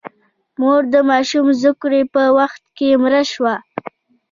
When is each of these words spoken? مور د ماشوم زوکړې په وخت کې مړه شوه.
مور 0.59 0.81
د 0.93 0.95
ماشوم 1.09 1.45
زوکړې 1.61 2.01
په 2.13 2.21
وخت 2.37 2.63
کې 2.77 2.99
مړه 3.01 3.21
شوه. 3.31 3.55